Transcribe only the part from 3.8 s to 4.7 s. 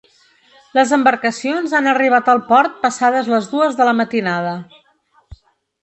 de la matinada.